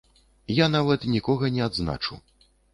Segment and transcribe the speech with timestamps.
[0.59, 2.13] Я нават нікога не адзначу.